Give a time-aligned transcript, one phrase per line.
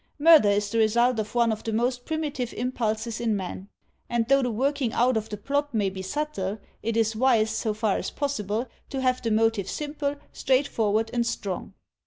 [0.19, 3.69] Aiurder is the result of one of the most primitive impulses in man;
[4.09, 7.71] and though the working out of the plot may be subtle, it is wise, so
[7.75, 11.75] far as is possible, to have the motive simple, straightforward and strong.